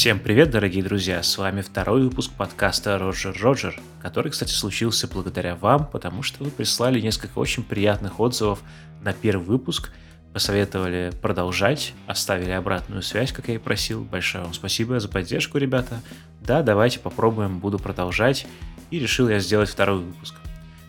[0.00, 1.22] Всем привет, дорогие друзья!
[1.24, 6.50] С вами второй выпуск подкаста Роджер Роджер, который, кстати, случился благодаря вам, потому что вы
[6.50, 8.62] прислали несколько очень приятных отзывов
[9.02, 9.90] на первый выпуск,
[10.32, 14.04] посоветовали продолжать, оставили обратную связь, как я и просил.
[14.04, 16.00] Большое вам спасибо за поддержку, ребята.
[16.40, 18.46] Да, давайте попробуем, буду продолжать.
[18.90, 20.34] И решил я сделать второй выпуск.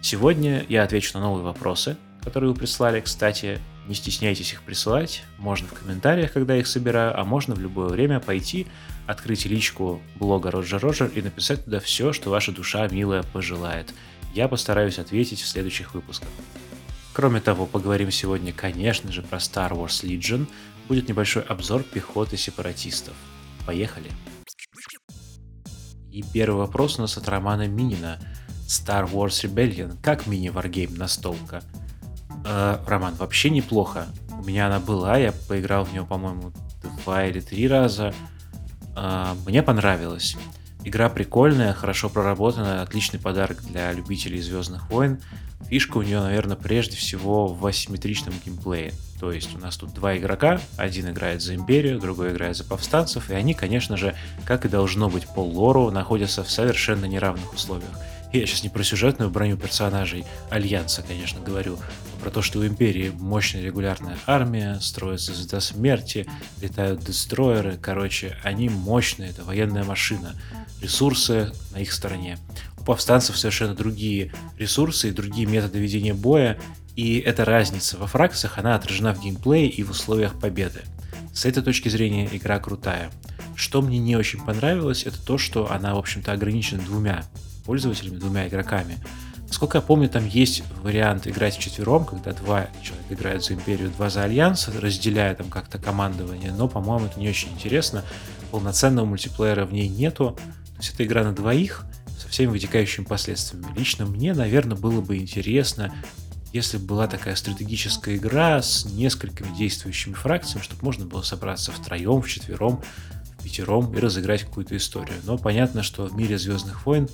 [0.02, 2.99] Сегодня я отвечу на новые вопросы, которые вы прислали.
[3.02, 7.90] Кстати, не стесняйтесь их присылать, можно в комментариях, когда их собираю, а можно в любое
[7.90, 8.68] время пойти,
[9.08, 13.94] открыть личку блога Роджер Роджер и написать туда все, что ваша душа милая пожелает.
[14.34, 16.30] Я постараюсь ответить в следующих выпусках.
[17.14, 20.48] Кроме того, поговорим сегодня, конечно же, про Star Wars Legion.
[20.88, 23.14] Будет небольшой обзор пехоты сепаратистов.
[23.66, 24.10] Поехали!
[26.12, 28.20] И первый вопрос у нас от Романа Минина.
[28.68, 29.98] Star Wars Rebellion.
[30.02, 31.62] Как мини-варгейм настолка?
[32.46, 34.07] Э, Роман, вообще неплохо.
[34.32, 36.54] У меня она была, я поиграл в нее, по-моему,
[37.04, 38.13] два или три раза.
[38.96, 40.38] Э, мне понравилось.
[40.84, 45.20] Игра прикольная, хорошо проработанная, отличный подарок для любителей Звездных войн.
[45.70, 48.93] Фишка у нее, наверное, прежде всего в асимметричном геймплее.
[49.20, 53.29] То есть у нас тут два игрока, один играет за Империю, другой играет за повстанцев,
[53.29, 54.15] и они, конечно же,
[54.46, 57.99] как и должно быть по лору, находятся в совершенно неравных условиях.
[58.34, 61.77] Я сейчас не про сюжетную броню персонажей Альянса, конечно, говорю,
[62.15, 66.25] а про то, что у Империи мощная регулярная армия, строится звезда смерти,
[66.62, 70.34] летают дестройеры, короче, они мощные, это военная машина,
[70.81, 72.38] ресурсы на их стороне.
[72.79, 76.57] У повстанцев совершенно другие ресурсы и другие методы ведения боя,
[76.95, 80.84] и эта разница во фракциях, она отражена в геймплее и в условиях победы.
[81.34, 83.12] С этой точки зрения игра крутая.
[83.56, 87.25] Что мне не очень понравилось, это то, что она, в общем-то, ограничена двумя
[87.66, 88.97] пользователями, двумя игроками.
[89.47, 94.09] Насколько я помню, там есть вариант играть вчетвером, когда два человека играют за Империю, два
[94.09, 98.05] за Альянс, разделяя там как-то командование, но, по-моему, это не очень интересно.
[98.51, 100.38] Полноценного мультиплеера в ней нету.
[100.75, 101.85] То есть это игра на двоих
[102.17, 103.67] со всеми вытекающими последствиями.
[103.77, 105.94] Лично мне, наверное, было бы интересно,
[106.53, 112.21] если бы была такая стратегическая игра с несколькими действующими фракциями, чтобы можно было собраться втроем,
[112.21, 112.81] вчетвером,
[113.41, 115.18] пятером и разыграть какую-то историю.
[115.24, 117.09] Но понятно, что в мире Звездных войн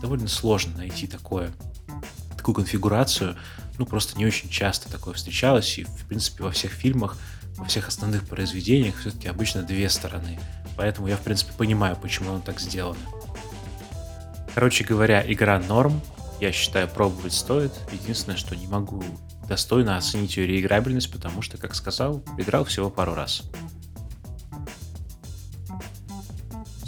[0.00, 1.52] довольно сложно найти такое,
[2.36, 3.36] такую конфигурацию.
[3.78, 5.78] Ну, просто не очень часто такое встречалось.
[5.78, 7.16] И, в принципе, во всех фильмах,
[7.56, 10.38] во всех основных произведениях все-таки обычно две стороны.
[10.76, 12.96] Поэтому я, в принципе, понимаю, почему он так сделан.
[14.54, 16.00] Короче говоря, игра норм.
[16.40, 17.72] Я считаю, пробовать стоит.
[17.92, 19.04] Единственное, что не могу
[19.48, 23.42] достойно оценить ее реиграбельность, потому что, как сказал, играл всего пару раз.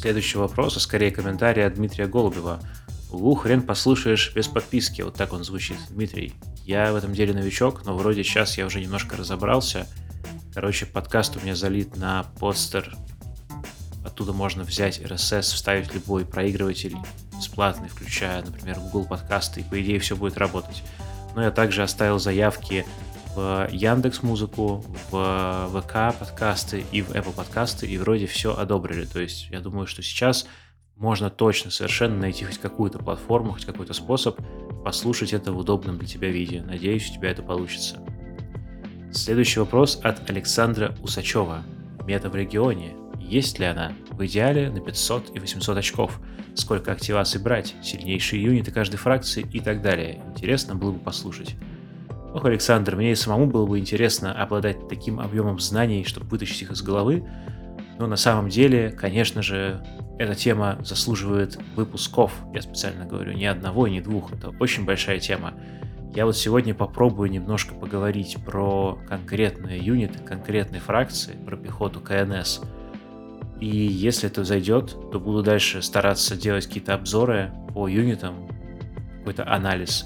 [0.05, 2.61] Следующий вопрос, а скорее комментарий от Дмитрия Голубева.
[3.11, 5.01] Угу, хрен послушаешь без подписки.
[5.01, 5.79] Вот так он звучит.
[5.89, 6.35] Дмитрий,
[6.67, 9.89] я в этом деле новичок, но вроде сейчас я уже немножко разобрался.
[10.53, 12.95] Короче, подкаст у меня залит на подстер.
[14.05, 16.97] Оттуда можно взять RSS, вставить любой проигрыватель
[17.35, 20.83] бесплатный, включая, например, Google подкасты, и по идее все будет работать.
[21.35, 22.85] Но я также оставил заявки
[23.35, 29.05] в Яндекс Музыку, в ВК подкасты и в Apple подкасты, и вроде все одобрили.
[29.05, 30.47] То есть я думаю, что сейчас
[30.97, 34.41] можно точно совершенно найти хоть какую-то платформу, хоть какой-то способ
[34.85, 36.63] послушать это в удобном для тебя виде.
[36.63, 38.01] Надеюсь, у тебя это получится.
[39.13, 41.63] Следующий вопрос от Александра Усачева.
[42.07, 42.95] Мета в регионе.
[43.19, 43.93] Есть ли она?
[44.11, 46.21] В идеале на 500 и 800 очков.
[46.55, 47.75] Сколько активаций брать?
[47.83, 50.23] Сильнейшие юниты каждой фракции и так далее.
[50.29, 51.57] Интересно было бы послушать.
[52.35, 56.73] Ох, Александр, мне и самому было бы интересно обладать таким объемом знаний, чтобы вытащить их
[56.73, 57.25] из головы,
[58.01, 59.81] но на самом деле, конечно же,
[60.19, 62.33] эта тема заслуживает выпусков.
[62.53, 64.33] Я специально говорю, ни одного, ни двух.
[64.33, 65.55] Это очень большая тема.
[66.13, 72.63] Я вот сегодня попробую немножко поговорить про конкретные юниты, конкретные фракции, про пехоту КНС.
[73.61, 78.49] И если это зайдет, то буду дальше стараться делать какие-то обзоры по юнитам,
[79.19, 80.05] какой-то анализ.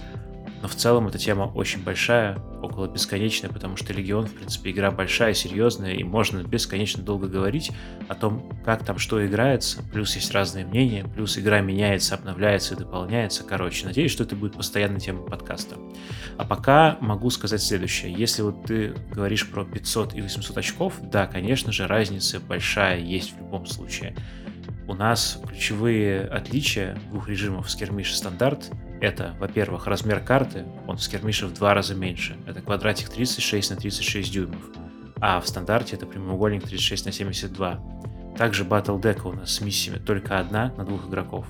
[0.63, 4.91] Но в целом эта тема очень большая, около бесконечная, потому что Легион, в принципе, игра
[4.91, 7.71] большая, серьезная, и можно бесконечно долго говорить
[8.09, 12.79] о том, как там что играется, плюс есть разные мнения, плюс игра меняется, обновляется и
[12.79, 13.45] дополняется.
[13.45, 15.77] Короче, надеюсь, что это будет постоянной темой подкаста.
[16.37, 18.13] А пока могу сказать следующее.
[18.13, 23.35] Если вот ты говоришь про 500 и 800 очков, да, конечно же, разница большая есть
[23.35, 24.17] в любом случае.
[24.89, 31.03] У нас ключевые отличия двух режимов скермиш и стандарт это, во-первых, размер карты, он в
[31.03, 32.37] скермише в два раза меньше.
[32.47, 34.62] Это квадратик 36 на 36 дюймов.
[35.21, 37.81] А в стандарте это прямоугольник 36 на 72.
[38.37, 41.47] Также Battle Deck у нас с миссиями только одна на двух игроков.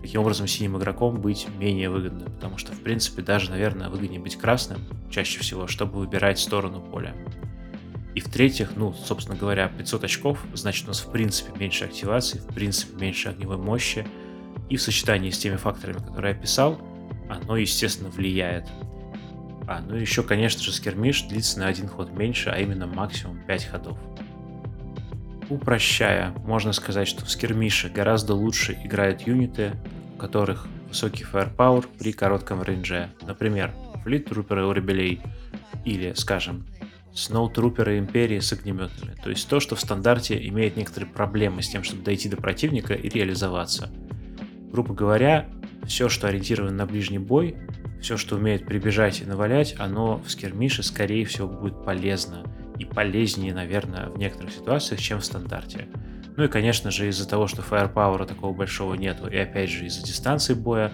[0.00, 4.36] Таким образом, синим игроком быть менее выгодно, потому что, в принципе, даже, наверное, выгоднее быть
[4.36, 7.14] красным, чаще всего, чтобы выбирать сторону поля.
[8.14, 12.52] И в-третьих, ну, собственно говоря, 500 очков, значит, у нас в принципе меньше активации, в
[12.52, 14.04] принципе меньше огневой мощи,
[14.68, 16.80] и в сочетании с теми факторами, которые я описал,
[17.36, 18.66] оно, естественно, влияет.
[19.66, 23.64] А, ну еще, конечно же, скермиш длится на один ход меньше, а именно максимум 5
[23.66, 23.98] ходов.
[25.48, 29.72] Упрощая, можно сказать, что в скермише гораздо лучше играют юниты,
[30.14, 33.10] у которых высокий firepower при коротком рейнже.
[33.22, 33.72] Например,
[34.04, 35.20] Fleet Trooper у Ребелей
[35.84, 36.66] или, скажем,
[37.14, 39.14] Сноутруперы Империи с огнеметами.
[39.22, 42.94] То есть то, что в стандарте имеет некоторые проблемы с тем, чтобы дойти до противника
[42.94, 43.90] и реализоваться.
[44.70, 45.46] Грубо говоря,
[45.86, 47.56] все, что ориентировано на ближний бой,
[48.00, 52.44] все, что умеет прибежать и навалять, оно в скермише, скорее всего, будет полезно.
[52.78, 55.86] И полезнее, наверное, в некоторых ситуациях, чем в стандарте.
[56.36, 60.04] Ну и, конечно же, из-за того, что фаерпауэра такого большого нету, и опять же из-за
[60.04, 60.90] дистанции боя,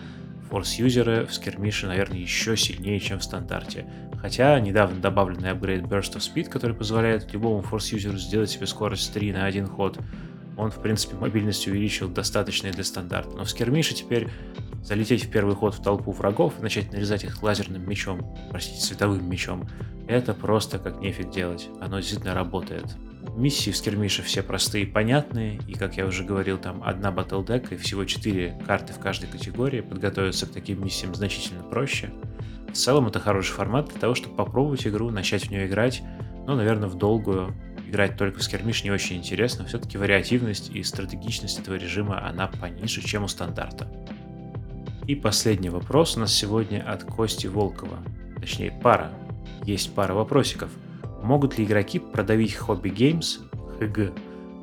[0.51, 3.87] форс-юзеры в скермише, наверное, еще сильнее, чем в стандарте.
[4.21, 9.33] Хотя недавно добавленный апгрейд Burst of Speed, который позволяет любому форс-юзеру сделать себе скорость 3
[9.33, 9.99] на один ход,
[10.59, 13.37] он, в принципе, мобильность увеличил достаточно для стандарта.
[13.37, 14.29] Но в скермише теперь
[14.83, 19.29] залететь в первый ход в толпу врагов и начать нарезать их лазерным мечом, простите, световым
[19.31, 19.69] мечом,
[20.09, 21.69] это просто как нефиг делать.
[21.81, 22.97] Оно действительно работает.
[23.37, 27.43] Миссии в скермише все простые и понятные, и, как я уже говорил, там одна батл
[27.43, 29.81] дек и всего 4 карты в каждой категории.
[29.81, 32.11] Подготовиться к таким миссиям значительно проще.
[32.69, 36.03] В целом это хороший формат для того, чтобы попробовать игру, начать в нее играть,
[36.47, 37.55] но, наверное, в долгую.
[37.89, 43.01] Играть только в скермиш не очень интересно, все-таки вариативность и стратегичность этого режима, она пониже,
[43.01, 43.91] чем у стандарта.
[45.07, 47.97] И последний вопрос у нас сегодня от Кости Волкова.
[48.43, 49.11] Точнее, пара.
[49.65, 50.71] Есть пара вопросиков.
[51.23, 53.39] Могут ли игроки продавить Hobby Games,
[53.81, 54.13] ХГ,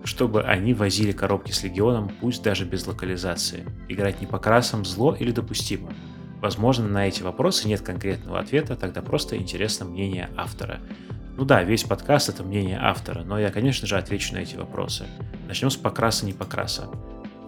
[0.03, 3.65] чтобы они возили коробки с Легионом, пусть даже без локализации?
[3.89, 5.91] Играть не по красам зло или допустимо?
[6.41, 10.79] Возможно, на эти вопросы нет конкретного ответа, тогда просто интересно мнение автора.
[11.37, 15.05] Ну да, весь подкаст это мнение автора, но я, конечно же, отвечу на эти вопросы.
[15.47, 16.87] Начнем с покраса не покраса.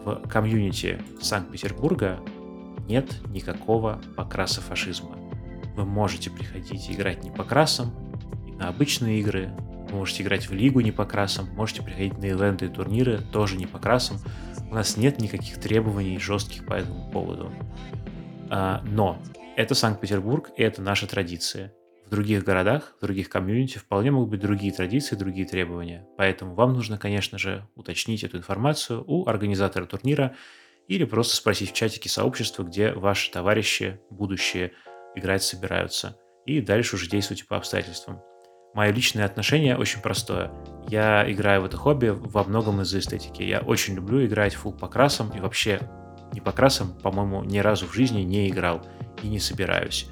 [0.03, 2.19] В комьюнити Санкт-Петербурга
[2.89, 5.17] нет никакого покраса фашизма.
[5.77, 7.93] Вы можете приходить и играть не покрасом,
[8.45, 9.51] и на обычные игры,
[9.89, 13.67] вы можете играть в лигу не покрасом, можете приходить на ивенты и турниры тоже не
[13.67, 14.17] покрасом.
[14.69, 17.53] У нас нет никаких требований жестких по этому поводу.
[18.49, 19.17] А, но
[19.55, 21.71] это Санкт-Петербург, и это наша традиция.
[22.07, 26.07] В других городах, в других комьюнити вполне могут быть другие традиции, другие требования.
[26.17, 30.33] Поэтому вам нужно, конечно же, уточнить эту информацию у организатора турнира
[30.87, 34.71] или просто спросить в чатике сообщества, где ваши товарищи будущие
[35.15, 36.17] играть собираются.
[36.45, 38.21] И дальше уже действуйте по обстоятельствам.
[38.73, 40.53] Мое личное отношение очень простое.
[40.87, 43.43] Я играю в это хобби во многом из-за эстетики.
[43.43, 45.81] Я очень люблю играть фул по красам и вообще
[46.31, 48.81] не по красам, по-моему, ни разу в жизни не играл
[49.21, 50.07] и не собираюсь.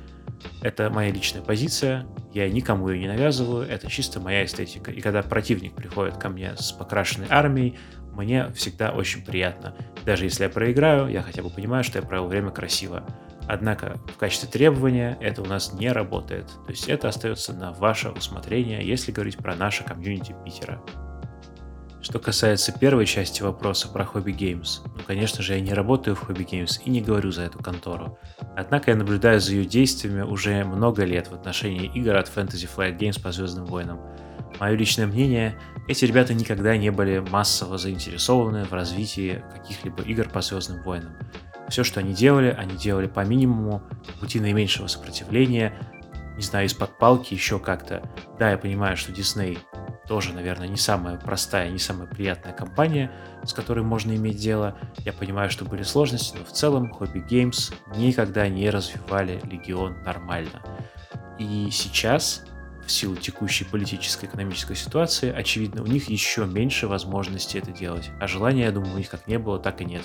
[0.61, 4.91] Это моя личная позиция, я никому ее не навязываю, это чисто моя эстетика.
[4.91, 7.77] И когда противник приходит ко мне с покрашенной армией,
[8.13, 9.75] мне всегда очень приятно.
[10.05, 13.05] Даже если я проиграю, я хотя бы понимаю, что я провел время красиво.
[13.47, 16.47] Однако в качестве требования это у нас не работает.
[16.65, 20.81] То есть это остается на ваше усмотрение, если говорить про наше комьюнити Питера.
[22.05, 26.29] Что касается первой части вопроса про Hobby Games, ну, конечно же, я не работаю в
[26.29, 28.19] Hobby Games и не говорю за эту контору.
[28.55, 32.99] Однако я наблюдаю за ее действиями уже много лет в отношении игр от Fantasy Flight
[32.99, 33.99] Games по Звездным войнам.
[34.59, 40.41] Мое личное мнение, эти ребята никогда не были массово заинтересованы в развитии каких-либо игр по
[40.41, 41.13] Звездным войнам.
[41.69, 43.81] Все, что они делали, они делали по минимуму,
[44.19, 45.73] пути наименьшего сопротивления,
[46.35, 48.07] не знаю, из-под палки, еще как-то.
[48.37, 49.57] Да, я понимаю, что Disney
[50.07, 53.11] тоже, наверное, не самая простая, не самая приятная компания,
[53.43, 54.77] с которой можно иметь дело.
[54.99, 60.61] Я понимаю, что были сложности, но в целом Hobby Games никогда не развивали Легион нормально.
[61.39, 62.43] И сейчас
[62.85, 68.11] в силу текущей политической экономической ситуации, очевидно, у них еще меньше возможности это делать.
[68.19, 70.03] А желания, я думаю, у них как не было, так и нет.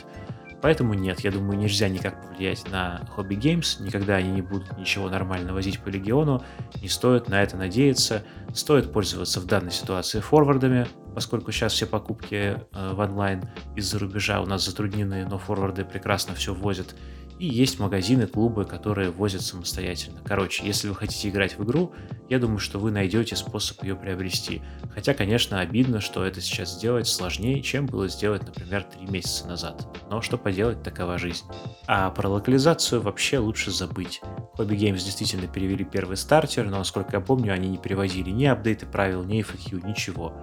[0.63, 5.09] Поэтому нет, я думаю, нельзя никак повлиять на Hobby Games, никогда они не будут ничего
[5.09, 6.45] нормально возить по Легиону,
[6.83, 12.35] не стоит на это надеяться, стоит пользоваться в данной ситуации форвардами, поскольку сейчас все покупки
[12.35, 16.95] э, в онлайн из-за рубежа у нас затруднены, но форварды прекрасно все возят,
[17.41, 20.21] и есть магазины, клубы, которые возят самостоятельно.
[20.23, 21.93] Короче, если вы хотите играть в игру,
[22.29, 24.61] я думаю, что вы найдете способ ее приобрести.
[24.95, 29.89] Хотя, конечно, обидно, что это сейчас сделать сложнее, чем было сделать, например, 3 месяца назад.
[30.11, 31.47] Но что поделать, такова жизнь.
[31.87, 34.21] А про локализацию вообще лучше забыть.
[34.59, 38.85] Hobby Games действительно перевели первый стартер, но, насколько я помню, они не переводили ни апдейты
[38.85, 40.35] правил, ни FAQ, ничего.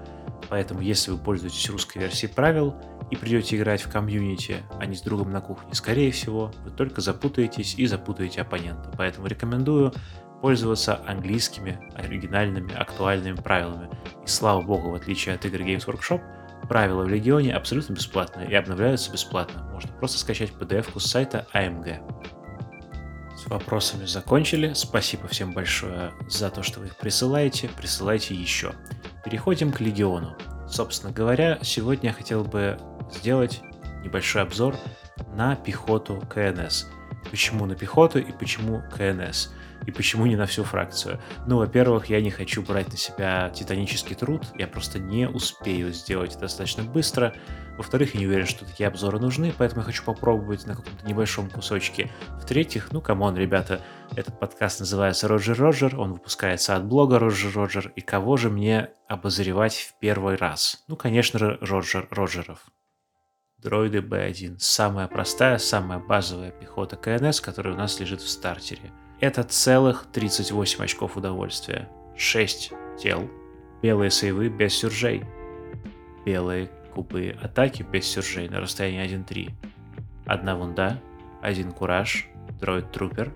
[0.50, 2.76] Поэтому, если вы пользуетесь русской версией правил
[3.12, 7.02] и придете играть в комьюнити, а не с другом на кухне, скорее всего, вы только
[7.02, 8.92] запутаетесь и запутаете оппонента.
[8.98, 9.94] Поэтому рекомендую
[10.42, 13.90] пользоваться английскими, оригинальными, актуальными правилами.
[14.24, 16.22] И слава богу, в отличие от игр Games Workshop,
[16.68, 19.64] правила в Легионе абсолютно бесплатные и обновляются бесплатно.
[19.74, 22.28] Можно просто скачать PDF-ку с сайта AMG.
[23.38, 24.74] С вопросами закончили.
[24.74, 27.70] Спасибо всем большое за то, что вы их присылаете.
[27.78, 28.74] Присылайте еще.
[29.30, 30.38] Переходим к Легиону.
[30.70, 32.80] Собственно говоря, сегодня я хотел бы
[33.12, 33.60] сделать
[34.02, 34.78] небольшой обзор
[35.36, 36.88] на пехоту КНС.
[37.30, 39.52] Почему на пехоту и почему КНС?
[39.88, 41.20] И почему не на всю фракцию.
[41.48, 46.32] Ну, во-первых, я не хочу брать на себя титанический труд, я просто не успею сделать
[46.32, 47.34] это достаточно быстро.
[47.78, 51.50] Во-вторых, я не уверен, что такие обзоры нужны, поэтому я хочу попробовать на каком-то небольшом
[51.50, 52.12] кусочке.
[52.42, 53.82] В-третьих, ну, come on, ребята,
[54.16, 58.90] этот подкаст называется Roger Roger, он выпускается от блога Roger Roger, и кого же мне
[59.08, 60.84] обозревать в первый раз?
[60.88, 62.60] Ну, конечно, Роджер Роджеров.
[63.58, 64.58] Дроиды B1.
[64.60, 70.84] Самая простая, самая базовая пехота КНС, которая у нас лежит в стартере– это целых 38
[70.84, 71.90] очков удовольствия.
[72.16, 73.30] 6 тел.
[73.82, 75.24] Белые сейвы без сюржей.
[76.26, 79.52] Белые кубы атаки без сюржей на расстоянии 1-3.
[80.26, 81.02] Одна вунда,
[81.42, 82.28] один кураж,
[82.60, 83.32] дроид трупер.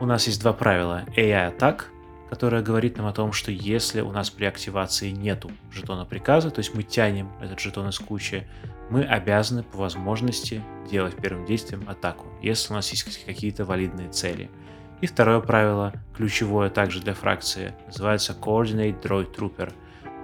[0.00, 1.04] У нас есть два правила.
[1.16, 1.90] AI атак,
[2.28, 6.58] которая говорит нам о том, что если у нас при активации нету жетона приказа, то
[6.58, 8.46] есть мы тянем этот жетон из кучи,
[8.90, 14.50] мы обязаны по возможности делать первым действием атаку, если у нас есть какие-то валидные цели–
[15.02, 19.72] и второе правило, ключевое также для фракции, называется Coordinate Droid Trooper.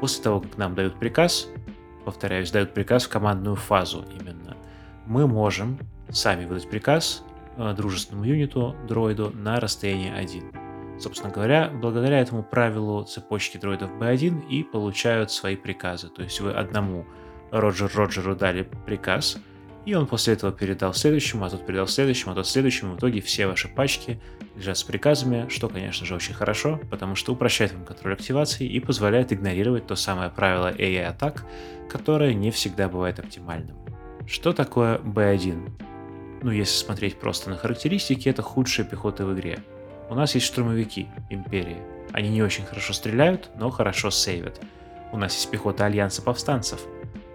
[0.00, 1.48] После того, как нам дают приказ,
[2.04, 4.56] повторяюсь, дают приказ в командную фазу именно,
[5.04, 5.80] мы можем
[6.10, 7.24] сами выдать приказ
[7.56, 11.00] э, дружественному юниту, дроиду, на расстоянии 1.
[11.00, 16.08] Собственно говоря, благодаря этому правилу цепочки дроидов B1 и получают свои приказы.
[16.08, 17.04] То есть вы одному
[17.50, 19.38] Роджер Роджеру дали приказ,
[19.88, 22.92] и он после этого передал следующему, а тот передал следующему, а тот следующему.
[22.92, 24.20] В итоге все ваши пачки
[24.54, 28.80] лежат с приказами, что, конечно же, очень хорошо, потому что упрощает вам контроль активации и
[28.80, 31.46] позволяет игнорировать то самое правило AI атак,
[31.88, 33.78] которое не всегда бывает оптимальным.
[34.26, 35.70] Что такое B1?
[36.42, 39.60] Ну, если смотреть просто на характеристики, это худшая пехота в игре.
[40.10, 41.78] У нас есть штурмовики Империи.
[42.12, 44.60] Они не очень хорошо стреляют, но хорошо сейвят.
[45.12, 46.82] У нас есть пехота Альянса Повстанцев.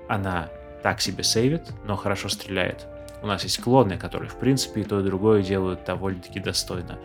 [0.08, 0.50] Она
[0.84, 2.86] так себе сейвит, но хорошо стреляет.
[3.22, 7.00] У нас есть клоны, которые в принципе и то и другое делают довольно-таки достойно.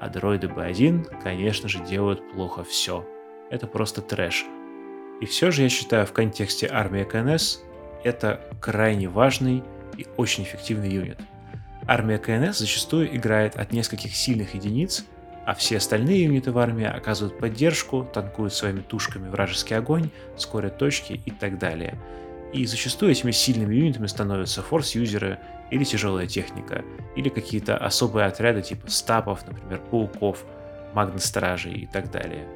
[0.00, 3.06] А дроиды B1, конечно же, делают плохо все.
[3.50, 4.46] Это просто трэш.
[5.20, 7.60] И все же я считаю в контексте армии КНС
[8.04, 9.62] это крайне важный
[9.96, 11.18] и очень эффективный юнит.
[11.86, 15.04] Армия КНС зачастую играет от нескольких сильных единиц,
[15.44, 21.20] а все остальные юниты в армии оказывают поддержку, танкуют своими тушками вражеский огонь, скорят точки
[21.24, 21.98] и так далее.
[22.52, 25.38] И зачастую этими сильными юнитами становятся форс-юзеры
[25.70, 30.44] или тяжелая техника, или какие-то особые отряды типа стапов, например, пауков,
[30.94, 32.46] магностражей и так далее.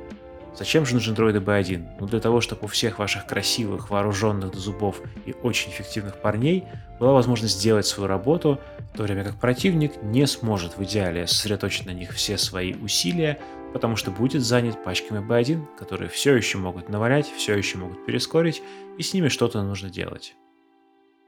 [0.55, 1.97] Зачем же нужен дроиды B1?
[2.01, 6.65] Ну для того, чтобы у всех ваших красивых, вооруженных до зубов и очень эффективных парней
[7.01, 8.61] была возможность сделать свою работу,
[8.93, 13.39] в то время как противник не сможет в идеале сосредоточить на них все свои усилия,
[13.73, 18.63] потому что будет занят пачками B1, которые все еще могут навалять, все еще могут перескорить,
[18.99, 20.35] и с ними что-то нужно делать.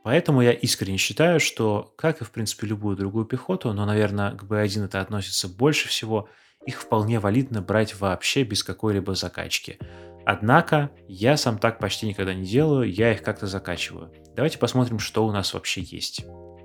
[0.04, 4.44] Поэтому я искренне считаю, что, как и в принципе любую другую пехоту, но, наверное, к
[4.44, 6.28] B1 это относится больше всего,
[6.66, 9.78] их вполне валидно брать вообще без какой-либо закачки.
[10.26, 14.12] Однако, я сам так почти никогда не делаю, я их как-то закачиваю.
[14.34, 16.24] Давайте посмотрим, что у нас вообще есть.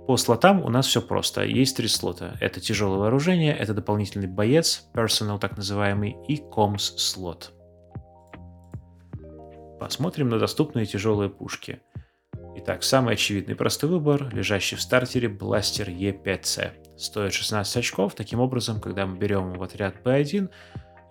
[0.10, 1.44] По слотам у нас все просто.
[1.44, 2.36] Есть три слота.
[2.39, 7.54] Это тяжелое вооружение, это дополнительный боец, personal так называемый, и комс слот.
[9.80, 11.84] Посмотрим на доступные тяжелые пушки.
[12.56, 16.98] Итак, самый очевидный простой выбор, лежащий в стартере бластер E5C.
[16.98, 20.50] Стоит 16 очков, таким образом, когда мы берем в отряд B1,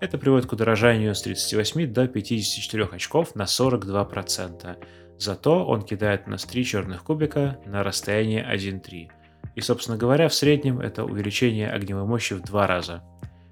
[0.00, 4.76] это приводит к удорожанию с 38 до 54 очков на 42%.
[5.18, 9.10] Зато он кидает у нас 3 черных кубика на расстояние 1-3.
[9.56, 13.02] И, собственно говоря, в среднем это увеличение огневой мощи в два раза.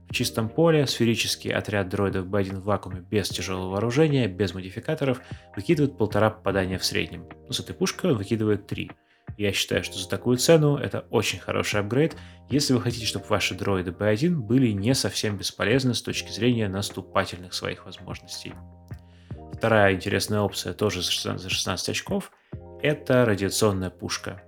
[0.08, 5.20] В чистом поле сферический отряд дроидов B1 в вакууме без тяжелого вооружения, без модификаторов,
[5.56, 7.26] выкидывает полтора попадания в среднем.
[7.46, 8.92] Но с этой пушкой он выкидывает 3.
[9.36, 12.16] Я считаю, что за такую цену это очень хороший апгрейд,
[12.48, 17.52] если вы хотите, чтобы ваши дроиды B1 были не совсем бесполезны с точки зрения наступательных
[17.52, 18.54] своих возможностей.
[19.56, 22.30] Вторая интересная опция, тоже за 16 очков,
[22.82, 24.42] это радиационная пушка.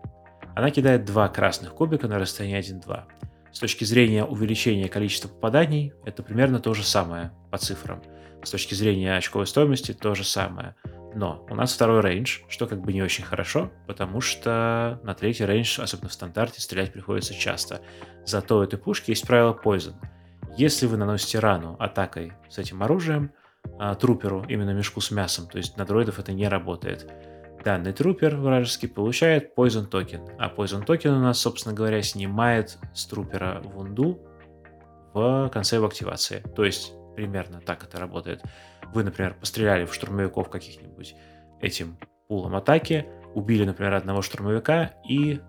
[0.54, 3.04] Она кидает два красных кубика на расстоянии 1-2.
[3.50, 8.02] С точки зрения увеличения количества попаданий, это примерно то же самое по цифрам.
[8.44, 10.76] С точки зрения очковой стоимости, то же самое.
[11.14, 15.46] Но у нас второй range, что как бы не очень хорошо, потому что на третий
[15.46, 17.80] range, особенно в стандарте, стрелять приходится часто.
[18.26, 19.94] Зато у этой пушки есть правило Poison.
[20.56, 23.32] Если вы наносите рану атакой с этим оружием,
[23.78, 27.10] а, trooper у, именно мешку с мясом, то есть на дроидов это не работает,
[27.64, 30.22] данный trooper вражеский получает Poison токен.
[30.38, 34.20] А Poison токен у нас, собственно говоря, снимает с trooper а wound у
[35.12, 36.42] в конце его активации.
[36.54, 38.42] То есть примерно так это работает.
[38.94, 41.14] Вы, например, постреляли в штурмовиков каких-нибудь
[41.60, 41.98] этим
[42.28, 45.40] пулом атаки, убили, например, одного штурмовика и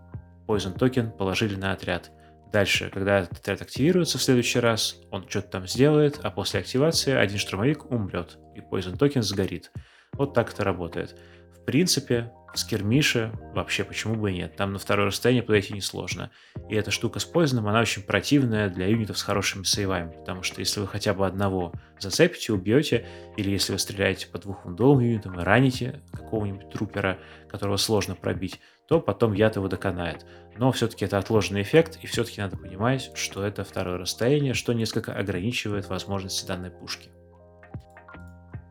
[0.47, 2.11] Poison токен положили на отряд.
[2.51, 7.13] Дальше, когда этот отряд активируется в следующий раз, он что-то там сделает, а после активации
[7.13, 9.71] один штурмовик умрет, и Poison токен сгорит.
[10.13, 11.15] Вот так это работает.
[11.55, 14.55] В принципе, скирмиши, вообще почему бы и нет.
[14.55, 16.31] Там на второе расстояние подойти несложно.
[16.69, 20.11] И эта штука с Poison ом, она очень противная для юнитов с хорошими save ами,
[20.11, 23.05] потому что если вы хотя бы одного зацепите, убьете,
[23.37, 27.19] или если вы стреляете по двух wound овым юнитам и раните какого-нибудь trooper а,
[27.49, 30.25] которого сложно пробить, то потом яд его доконает.
[30.57, 35.13] Но все-таки это отложенный эффект, и все-таки надо понимать, что это второе расстояние, что несколько
[35.13, 37.09] ограничивает возможности данной пушки.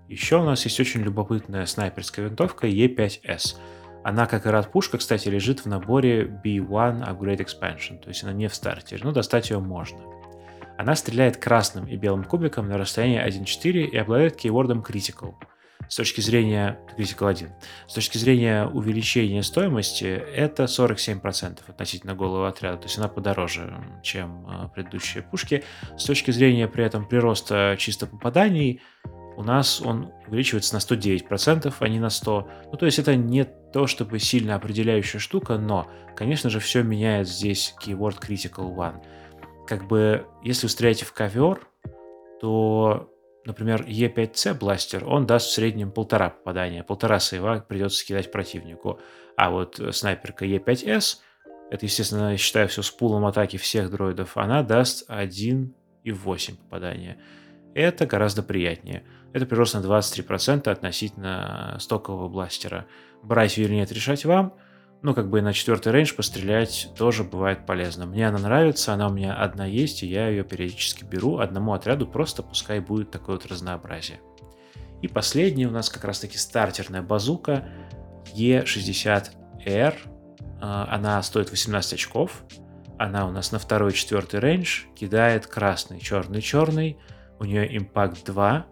[0.09, 3.57] Еще у нас есть очень любопытная снайперская винтовка E5S.
[4.05, 8.49] Она, как и рад-пушка, кстати, лежит в наборе B1 Upgrade Expansion, то есть она не
[8.49, 9.99] в стартере, но достать ее можно.
[10.79, 15.35] Она стреляет красным и белым кубиком на расстоянии 1.4 и обладает кейвордом Critical.
[15.89, 17.51] С точки зрения Critical 1,
[17.87, 24.47] с точки зрения увеличения стоимости, это 47% относительно голого отряда, то есть она подороже, чем
[24.47, 25.65] э, предыдущие пушки.
[25.97, 28.81] С точки зрения при этом прироста чисто попаданий,
[29.39, 32.49] у нас он увеличивается на 109%, а не на 100%.
[32.73, 37.29] Ну, то есть это не то, чтобы сильно определяющая штука, но, конечно же, все меняет
[37.29, 39.01] здесь keyword critical one.
[39.69, 41.69] Как бы, если вы стреляете в ковер,
[42.41, 43.15] то,
[43.45, 48.99] например, E5C бластер, он даст в среднем полтора попадания, полтора сейва придется кидать противнику.
[49.37, 51.19] А вот снайперка E5S,
[51.71, 57.19] это, естественно, я считаю все с пулом атаки всех дроидов, она даст 1,8 попадания.
[57.79, 59.05] Это гораздо приятнее.
[59.33, 62.87] Это прирост на 23% относительно стокового бластера.
[63.23, 64.55] Брать или нет, решать вам.
[65.03, 68.05] Ну, как бы на четвертый рейндж пострелять тоже бывает полезно.
[68.05, 71.39] Мне она нравится, она у меня одна есть, и я ее периодически беру.
[71.39, 74.19] Одному отряду просто пускай будет такое вот разнообразие.
[75.01, 77.69] И последний у нас как раз-таки стартерная базука
[78.35, 79.95] E60R.
[80.61, 82.43] А, она стоит 18 очков.
[82.99, 86.99] Она у нас на второй и четвертый range кидает красный, черный, черный.
[87.41, 88.67] У нее impact 2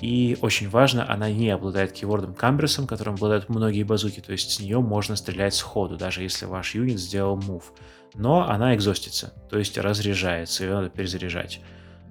[0.00, 4.52] и очень важно, она не обладает keyword ом Cumbersome, которым обладают многие базуки, то есть
[4.52, 7.72] с нее можно стрелять сходу, даже если ваш юнит сделал move.
[8.14, 11.60] Но она exhaust ится, то есть разряжается, ее надо перезаряжать.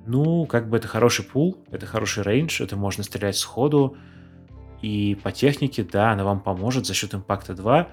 [0.05, 3.97] Ну, как бы это хороший пул, это хороший рейндж, это можно стрелять сходу.
[4.81, 7.87] И по технике, да, она вам поможет за счет импакта 2,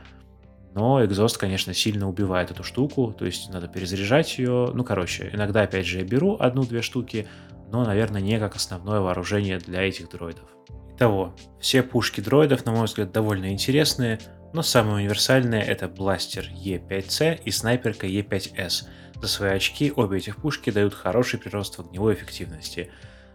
[0.74, 4.70] но экзост, конечно, сильно убивает эту штуку, то есть надо перезаряжать ее.
[4.74, 7.29] Ну, короче, иногда, опять же, я беру одну-две штуки,
[7.74, 10.48] но, наверное, не как основное вооружение для этих дроидов.
[10.94, 14.20] Итого, все пушки дроидов, на мой взгляд, довольно интересные,
[14.52, 18.84] но самые универсальные это бластер E5C и снайперка E5S.
[19.20, 22.92] За свои очки обе этих пушки дают хороший прирост в огневой эффективности.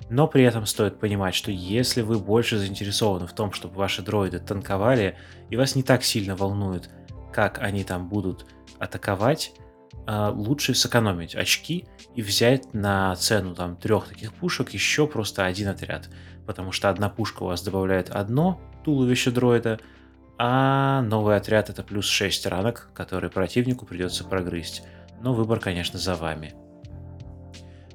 [0.10, 4.40] Но при этом стоит понимать, что если вы больше заинтересованы в том, чтобы ваши дроиды
[4.40, 5.18] танковали,
[5.50, 6.90] и вас не так сильно волнует,
[7.34, 8.46] как они там будут
[8.80, 9.52] атаковать,
[10.10, 16.10] лучше сэкономить очки и взять на цену там трех таких пушек еще просто один отряд.
[16.48, 19.80] Потому что одна пушка у вас добавляет одно туловище дроида,
[20.38, 24.84] а новый отряд это плюс 6 ранок, которые противнику придется прогрызть.
[25.22, 26.54] Но выбор, конечно, за вами.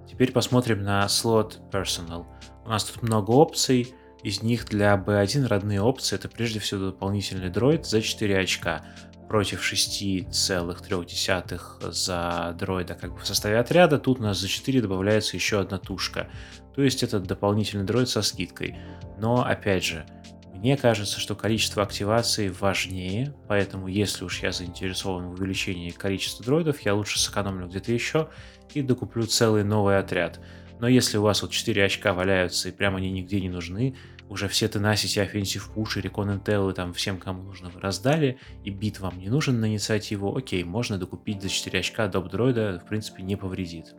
[0.09, 2.27] Теперь посмотрим на слот Personal.
[2.65, 3.95] У нас тут много опций.
[4.23, 8.85] Из них для B1 родные опции это прежде всего дополнительный дроид за 4 очка
[9.29, 13.99] против 6,3 за дроида как бы в составе отряда.
[13.99, 16.29] Тут у нас за 4 добавляется еще одна тушка.
[16.75, 18.77] То есть это дополнительный дроид со скидкой.
[19.19, 20.07] Но опять же,
[20.55, 26.81] мне кажется, что количество активаций важнее, поэтому если уж я заинтересован в увеличении количества дроидов,
[26.81, 28.29] я лучше сэкономлю где-то еще
[28.73, 30.41] и докуплю целый новый отряд.
[30.81, 33.97] Но если у вас вот 4 очка валяются и прямо они нигде не нужны,
[34.35, 38.71] уже все Tenacity, Offensive Push, Recon Intel и там всем, кому нужно, вы раздали, и
[38.71, 42.89] бит вам не нужен на инициативу, окей, можно докупить за 4 очка доп дроида, в
[42.89, 43.95] принципе, не повредит.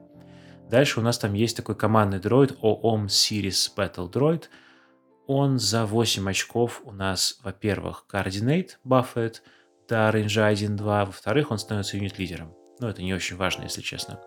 [0.70, 4.46] Дальше у нас там есть такой командный дроид OOM Series Battle Droid.
[5.26, 9.42] Он за 8 очков у нас, во-первых, Coordinate бафает
[9.88, 12.54] до рейнджа 1-2, во-вторых, он становится юнит-лидером.
[12.82, 14.20] Но это не очень важно, если честно.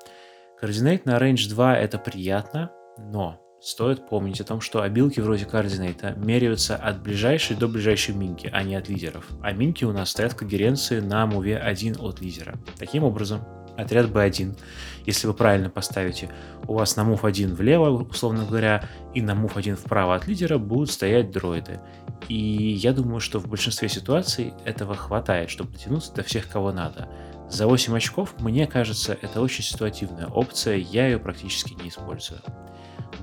[0.63, 6.15] Coordinate на range 2 это приятно, но стоит помнить о том, что обилки вроде координата
[6.17, 9.27] меряются от ближайшей до ближайшей минки, а не от лидеров.
[9.43, 12.55] А минки у нас стоят в когеренции на муве 1 от лидера.
[12.79, 13.41] Таким образом,
[13.77, 14.59] отряд B1,
[15.07, 16.31] если вы правильно поставите,
[16.67, 20.59] у вас на move 1 влево, условно говоря, и на move 1 вправо от лидера
[20.59, 21.81] будут стоять дроиды.
[22.29, 27.09] И я думаю, что в большинстве ситуаций этого хватает, чтобы дотянуться до всех, кого надо.
[27.49, 32.41] За 8 очков, мне кажется, это очень ситуативная опция, я ее практически не использую.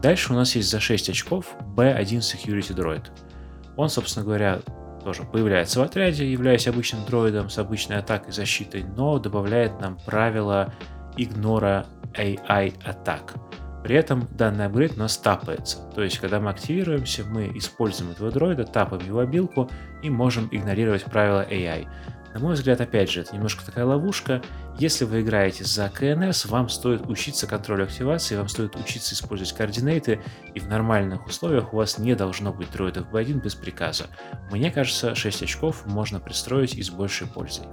[0.02, 3.06] Дальше у нас есть за 6 очков B1 Security Droid.
[3.76, 4.62] Он, собственно говоря,
[5.04, 9.98] тоже появляется в отряде, являясь обычным дроидом с обычной атакой и защитой, но добавляет нам
[10.06, 10.74] правила
[11.16, 13.36] игнора AI атак.
[13.84, 15.78] При этом данный апгрейд у нас тапается.
[15.94, 19.70] То есть, когда мы активируемся, мы используем этого дроида, тапаем его обилку
[20.02, 21.88] и можем игнорировать правила AI.
[22.36, 24.42] На мой взгляд, опять же, это немножко такая ловушка.
[24.78, 30.22] Если вы играете за КНС, вам стоит учиться контролю активации, вам стоит учиться использовать координаты,
[30.54, 34.08] и в нормальных условиях у вас не должно быть дроидов B1 без приказа.
[34.52, 37.68] Мне кажется, 6 очков можно пристроить и с большей пользой.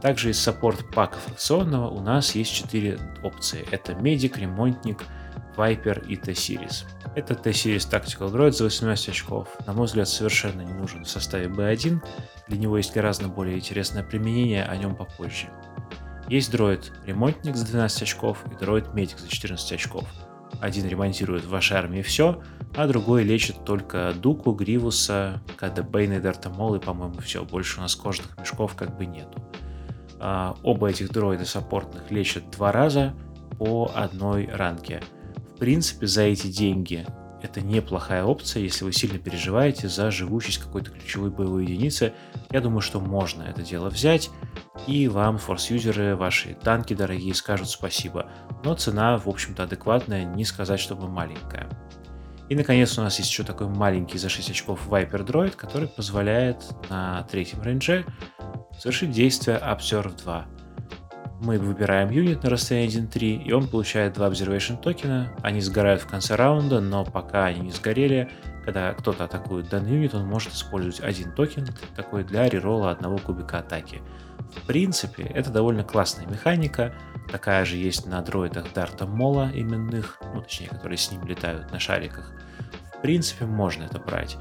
[0.00, 3.66] Также из саппорт пака фракционного у нас есть 4 опции.
[3.72, 5.02] Это медик, ремонтник,
[5.56, 6.84] Viper и T-Series.
[7.14, 9.48] Это T-Series Tactical Droid за 18 очков.
[9.66, 12.00] На мой взгляд, совершенно не нужен в составе B1.
[12.48, 15.48] Для него есть гораздо более интересное применение, о нем попозже.
[16.28, 20.08] Есть дроид ремонтник за 12 очков и дроид медик за 14 очков.
[20.60, 22.42] Один ремонтирует в вашей армии все,
[22.74, 27.44] а другой лечит только Дуку, Гривуса, КД Бейна и Дартамол, и, по-моему, все.
[27.44, 29.42] Больше у нас кожных мешков как бы нету.
[30.20, 33.12] А, оба этих дроида саппортных лечат два раза
[33.58, 35.02] по одной ранке
[35.62, 37.06] принципе, за эти деньги
[37.40, 42.14] это неплохая опция, если вы сильно переживаете за живучесть какой-то ключевой боевой единицы.
[42.50, 44.28] Я думаю, что можно это дело взять,
[44.88, 48.28] и вам форс-юзеры, ваши танки дорогие, скажут спасибо.
[48.64, 51.70] Но цена, в общем-то, адекватная, не сказать, чтобы маленькая.
[52.48, 56.58] И, наконец, у нас есть еще такой маленький за 6 очков Viper Droid, который позволяет
[56.90, 58.04] на третьем рейнже
[58.80, 60.44] совершить действие Observe 2
[61.42, 65.34] мы выбираем юнит на расстоянии 1.3, и он получает два observation токена.
[65.42, 68.30] Они сгорают в конце раунда, но пока они не сгорели,
[68.64, 73.58] когда кто-то атакует данный юнит, он может использовать один токен, такой для реролла одного кубика
[73.58, 74.00] атаки.
[74.54, 76.94] В принципе, это довольно классная механика,
[77.30, 81.80] такая же есть на дроидах Дарта Мола именных, ну точнее, которые с ним летают на
[81.80, 82.32] шариках.
[82.96, 84.36] В принципе, можно это брать.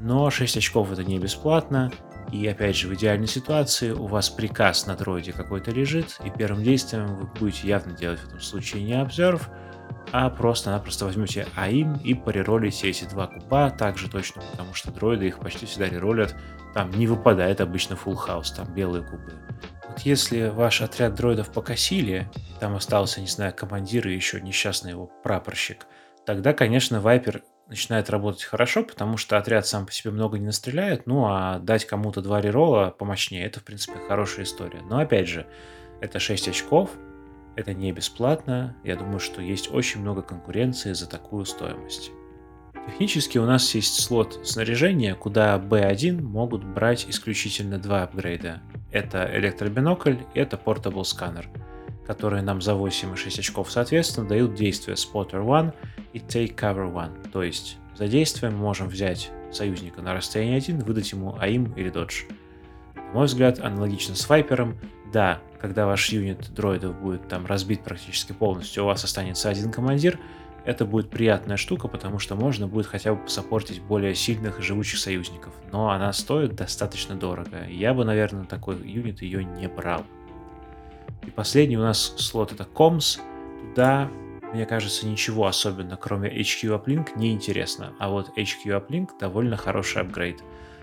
[0.00, 1.92] Но 6 очков это не бесплатно,
[2.32, 6.62] и опять же, в идеальной ситуации у вас приказ на дроиде какой-то лежит, и первым
[6.62, 9.48] действием вы будете явно делать в этом случае не обзорв,
[10.12, 15.38] а просто-напросто возьмете АИМ и пореролите эти два куба также точно, потому что дроиды их
[15.38, 16.36] почти всегда реролят,
[16.74, 19.32] там не выпадает обычно full house, там белые кубы.
[19.88, 25.06] Вот если ваш отряд дроидов покосили, там остался, не знаю, командир и еще несчастный его
[25.22, 25.86] прапорщик,
[26.24, 31.06] тогда, конечно, Вайпер начинает работать хорошо, потому что отряд сам по себе много не настреляет,
[31.06, 34.82] ну а дать кому-то два рерола помощнее, это, в принципе, хорошая история.
[34.82, 35.46] Но, опять же,
[36.00, 36.90] это 6 очков,
[37.56, 42.10] это не бесплатно, я думаю, что есть очень много конкуренции за такую стоимость.
[42.86, 48.62] Технически у нас есть слот снаряжения, куда B1 могут брать исключительно два апгрейда.
[48.90, 51.46] Это электробинокль это Portable Scanner,
[52.10, 55.72] которые нам за 8 и 6 очков соответственно дают действия Spotter 1
[56.12, 57.30] и Take Cover One.
[57.30, 61.88] То есть за действие мы можем взять союзника на расстоянии 1, выдать ему АИМ или
[61.88, 62.24] додж.
[62.96, 64.76] На мой взгляд, аналогично с Вайпером,
[65.12, 70.18] да, когда ваш юнит дроидов будет там разбит практически полностью, у вас останется один командир,
[70.64, 74.98] это будет приятная штука, потому что можно будет хотя бы посопортить более сильных и живучих
[74.98, 75.54] союзников.
[75.70, 77.68] Но она стоит достаточно дорого.
[77.68, 80.04] Я бы, наверное, такой юнит ее не брал.
[81.26, 83.18] И последний у нас слот это Комс.
[83.60, 84.10] Туда
[84.52, 87.92] мне кажется, ничего особенно, кроме HQ Uplink, не интересно.
[88.00, 90.42] А вот HQ Uplink довольно хороший апгрейд.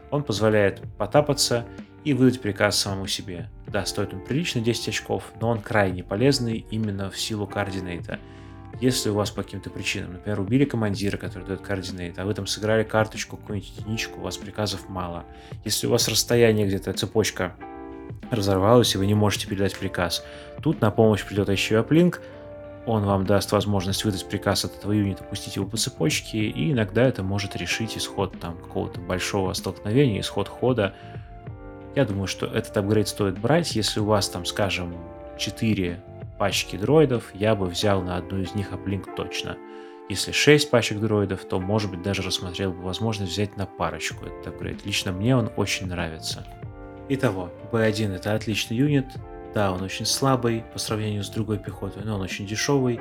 [0.09, 1.65] Он позволяет потапаться
[2.05, 3.49] и выдать приказ самому себе.
[3.67, 8.19] Да, стоит он прилично 10 очков, но он крайне полезный именно в силу координейта.
[8.79, 12.47] Если у вас по каким-то причинам, например, убили командира, который дает координейт, а вы там
[12.47, 15.25] сыграли карточку, какую-нибудь единичку, у вас приказов мало.
[15.65, 17.55] Если у вас расстояние где-то, цепочка
[18.31, 20.25] разорвалась, и вы не можете передать приказ,
[20.61, 22.19] тут на помощь придет еще Uplink,
[22.87, 27.03] он вам даст возможность выдать приказ от этого юнита, пустить его по цепочке, и иногда
[27.03, 30.95] это может решить исход там какого-то большого столкновения, исход хода.
[31.95, 34.95] Я думаю, что этот апгрейд стоит брать, если у вас там, скажем,
[35.37, 36.01] 4
[36.39, 39.57] пачки дроидов, я бы взял на одну из них аплинк точно.
[40.07, 44.47] Если 6 пачек дроидов, то, может быть, даже рассмотрел бы возможность взять на парочку этот
[44.47, 44.85] апгрейд.
[44.85, 46.45] Лично мне он очень нравится.
[47.09, 49.05] Итого, B1 это отличный юнит,
[49.53, 52.99] да, он очень слабый по сравнению с другой пехотой, но он очень дешевый.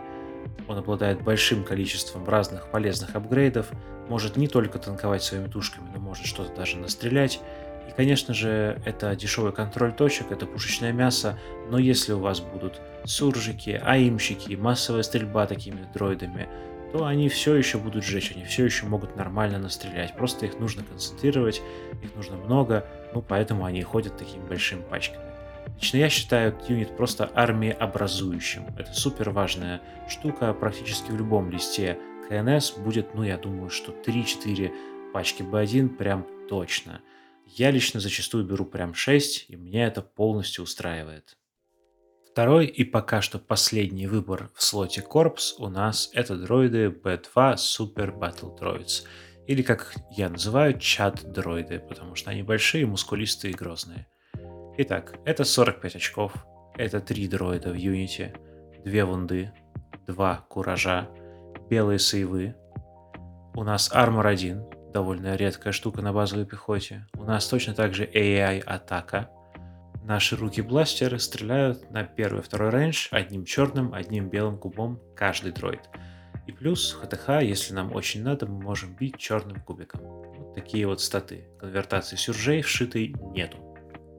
[0.68, 3.66] Он обладает большим количеством разных полезных апгрейдов,
[4.08, 7.40] может не только танковать своими тушками, но может что-то даже настрелять.
[7.88, 11.38] И, конечно же, это дешевый контроль точек, это пушечное мясо,
[11.68, 16.48] но если у вас будут суржики, аимщики, массовая стрельба такими дроидами,
[16.92, 20.14] то они все еще будут жечь, они все еще могут нормально настрелять.
[20.14, 21.60] Просто их нужно концентрировать,
[22.02, 25.24] их нужно много, ну поэтому они ходят такими большими пачками.
[25.80, 28.76] Лично я считаю юнит просто армиеобразующим.
[28.76, 30.52] Это супер важная штука.
[30.52, 31.98] Практически в любом листе
[32.28, 37.00] КНС будет, ну я думаю, что 3-4 пачки B1 прям точно.
[37.46, 41.38] Я лично зачастую беру прям 6, и меня это полностью устраивает.
[42.30, 48.14] Второй и пока что последний выбор в слоте Corps у нас это дроиды B2 Super
[48.14, 49.04] Battle Droids.
[49.46, 54.06] Или как я называю, чат-дроиды, потому что они большие, мускулистые и грозные.
[54.78, 56.32] Итак, это 45 очков,
[56.76, 58.34] это 3 дроида в юните,
[58.84, 59.52] 2 вунды,
[60.06, 61.08] 2 куража,
[61.70, 62.54] белые сейвы.
[63.54, 67.06] У нас армор 1, довольно редкая штука на базовой пехоте.
[67.14, 69.30] У нас точно так же AI атака,
[70.06, 75.80] Наши руки-бластеры стреляют на первый второй рейндж одним черным, одним белым кубом каждый дроид.
[76.46, 80.00] И плюс ХТХ, если нам очень надо, мы можем бить черным кубиком.
[80.02, 81.48] Вот такие вот статы.
[81.58, 83.58] Конвертации сюржей вшитой нету.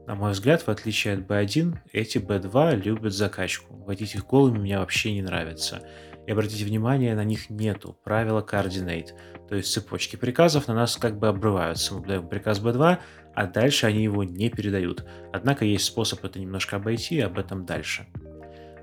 [0.08, 3.76] На мой взгляд, в отличие от B1, эти B2 любят закачку.
[3.76, 5.82] Водить их голыми мне вообще не нравится.
[6.26, 9.12] И обратите внимание, на них нету правила coordinate.
[9.48, 11.94] То есть цепочки приказов на нас как бы обрываются.
[11.94, 12.98] Мы даем приказ B2,
[13.36, 15.06] а дальше они его не передают.
[15.32, 18.08] Однако есть способ это немножко обойти, об этом дальше.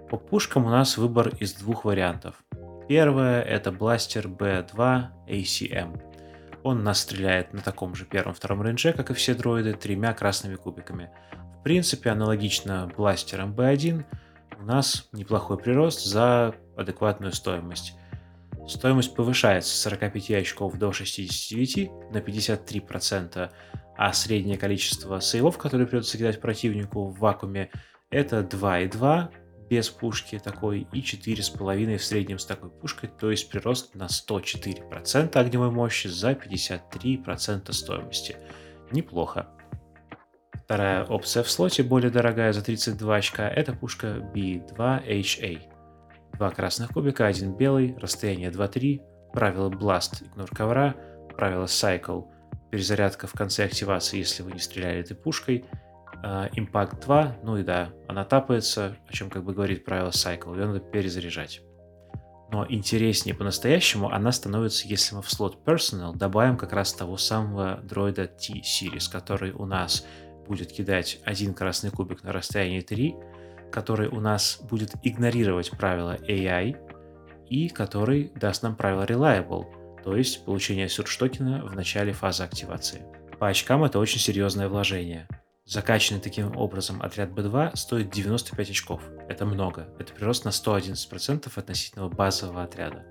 [0.09, 2.43] По пушкам у нас выбор из двух вариантов.
[2.89, 6.01] Первое это бластер B2 ACM.
[6.63, 11.11] Он нас стреляет на таком же первом-втором рейнже, как и все дроиды, тремя красными кубиками.
[11.61, 14.05] В принципе, аналогично бластерам B1,
[14.59, 17.95] у нас неплохой прирост за адекватную стоимость.
[18.67, 23.51] Стоимость повышается с 45 очков до 69 на 53%,
[23.97, 27.71] а среднее количество сейвов, которые придется кидать противнику в вакууме,
[28.11, 29.31] это 2,2
[29.69, 35.37] без пушки такой и 4,5 в среднем с такой пушкой, то есть прирост на 104%
[35.37, 38.37] огневой мощи за 53% стоимости.
[38.91, 39.49] Неплохо.
[40.65, 45.61] Вторая опция в слоте, более дорогая за 32 очка, это пушка B2HA.
[46.35, 49.01] Два красных кубика, один белый, расстояние 2-3,
[49.33, 50.95] правило Blast, игнор ковра,
[51.37, 52.25] правило Cycle,
[52.71, 55.65] перезарядка в конце активации, если вы не стреляли этой пушкой.
[56.25, 60.57] Impact а, 2, ну и да, она тапается, о чем как бы говорит правило Cycle,
[60.57, 61.61] ее надо перезаряжать.
[62.51, 67.81] Но интереснее по-настоящему она становится, если мы в слот Personal добавим как раз того самого
[67.83, 70.07] дроида T-Series, который у нас
[70.47, 73.15] будет кидать один красный кубик на расстоянии 3,
[73.73, 76.77] который у нас будет игнорировать правила AI
[77.49, 79.67] и который даст нам правило Reliable–
[80.05, 83.03] то есть получение сюрштокена в начале фазы активации.
[83.39, 85.27] По очкам это очень серьезное вложение.
[85.67, 89.03] Закачанный таким образом отряд B2 стоит 95 очков.
[89.29, 89.89] Это много.
[89.99, 93.05] Это прирост на 111% относительно базового отряда.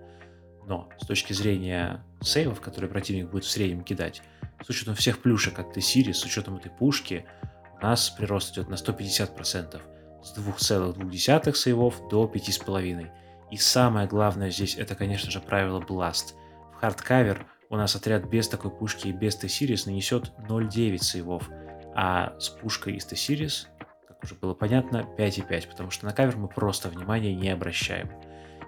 [0.65, 4.21] Но с точки зрения сейвов, которые противник будет в среднем кидать,
[4.63, 7.25] с учетом всех плюшек от T-Series, с учетом этой пушки,
[7.79, 9.81] у нас прирост идет на 150%.
[10.23, 13.09] С 2,2 сейвов до 5,5.
[13.51, 16.35] И самое главное здесь, это, конечно же, правило Blast–
[16.83, 21.49] hard cover у нас отряд без такой пушки и без T-series нанесет 0.9 save ов,
[21.95, 23.67] а с пушкой с T-series,
[24.07, 28.09] как уже было понятно, 5.5, потому что на cover мы просто внимания не обращаем.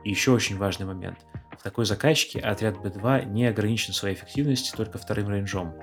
[0.03, 1.19] И еще очень важный момент.
[1.57, 5.73] В такой закачке отряд B2 не ограничен своей эффективности только вторым range ом.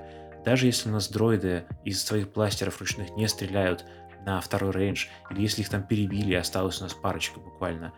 [0.45, 3.85] Даже если у нас дроиды из своих бластеров ручных не стреляют
[4.25, 7.93] на второй range, или если их там перебили и осталась у нас парочка буквально,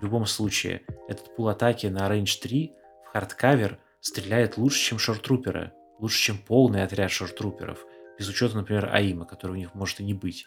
[0.00, 2.72] в любом случае, этот пул атаки на range 3
[3.12, 7.84] hard cover стреляет лучше, чем shoretrooper ы, лучше, чем полный отряд shoretrooper ов,
[8.18, 10.46] без учета, например, aim а, который у них может и не быть.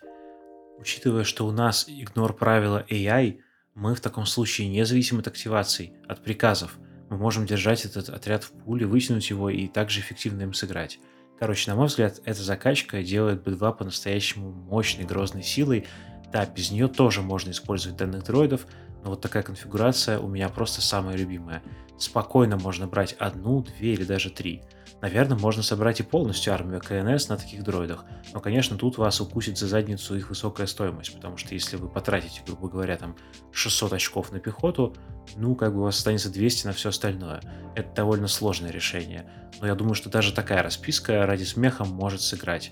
[0.77, 3.39] Учитывая, что у нас игнор правила AI,
[3.75, 6.77] мы в таком случае не зависим от активаций, от приказов.
[7.09, 10.99] Мы можем держать этот отряд в пуле, вытянуть его и также эффективно им сыграть.
[11.39, 15.87] Короче, на мой взгляд, эта закачка делает B2 по-настоящему мощной, грозной силой.
[16.31, 18.65] Да, без нее тоже можно использовать данных дроидов,
[19.03, 21.61] но вот такая конфигурация у меня просто самая любимая.
[21.97, 24.63] Спокойно можно брать одну, две или даже три.
[25.01, 29.57] Наверное, можно собрать и полностью армию КНС на таких дроидах, но, конечно, тут вас укусит
[29.57, 33.15] за задницу их высокая стоимость, потому что если вы потратите, грубо говоря, там
[33.51, 34.95] 600 очков на пехоту,
[35.35, 37.41] ну, как бы у вас останется 200 на все остальное.
[37.75, 39.27] Это довольно сложное решение,
[39.59, 42.71] но я думаю, что даже такая расписка ради смеха может сыграть.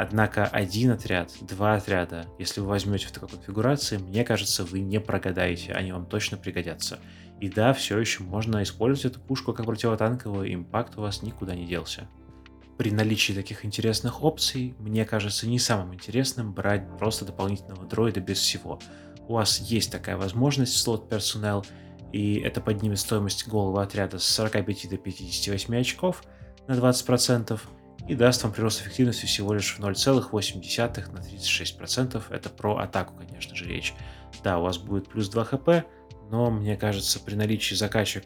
[0.00, 4.98] Однако один отряд, два отряда, если вы возьмете в такой конфигурации, мне кажется, вы не
[4.98, 6.98] прогадаете, они вам точно пригодятся.
[7.38, 11.66] И да, все еще можно использовать эту пушку как противотанковую, импакт у вас никуда не
[11.66, 12.08] делся.
[12.78, 18.38] При наличии таких интересных опций, мне кажется не самым интересным брать просто дополнительного дроида без
[18.38, 18.80] всего.
[19.28, 21.66] У вас есть такая возможность слот персонал,
[22.10, 26.24] и это поднимет стоимость голого отряда с 45 до 58 очков
[26.68, 27.60] на 20%,
[28.10, 32.22] и даст вам прирост эффективности всего лишь в 0,8 на 36%.
[32.30, 33.94] Это про атаку, конечно же, речь.
[34.42, 35.68] Да, у вас будет плюс 2 хп,
[36.28, 38.24] но мне кажется, при наличии закачек,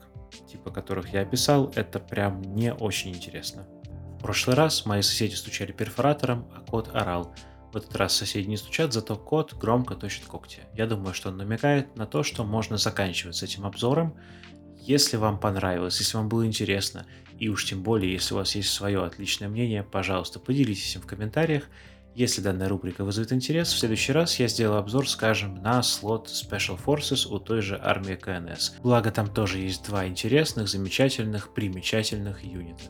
[0.51, 3.67] типа которых я описал, это прям не очень интересно.
[4.19, 7.35] В прошлый раз мои соседи стучали перфоратором, а кот орал.
[7.75, 10.61] В этот раз соседи не стучат, зато кот громко точит когти.
[10.73, 14.17] Я думаю, что он намекает на то, что можно заканчивать с этим обзором.
[14.79, 17.05] Если вам понравилось, если вам было интересно,
[17.39, 21.07] и уж тем более, если у вас есть свое отличное мнение, пожалуйста, поделитесь им в
[21.07, 21.65] комментариях.
[22.15, 26.79] Если данная рубрика вызовет интерес, в следующий раз я сделаю обзор, скажем, на слот Special
[26.83, 28.75] Forces у той же армии КНС.
[28.83, 32.85] Благо там тоже есть два интересных, замечательных, примечательных юнита.